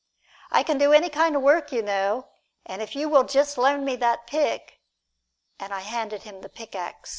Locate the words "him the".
6.23-6.49